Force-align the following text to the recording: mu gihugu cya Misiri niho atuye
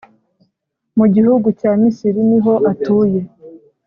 mu 0.97 1.05
gihugu 1.15 1.47
cya 1.59 1.71
Misiri 1.81 2.19
niho 2.29 2.53
atuye 2.71 3.21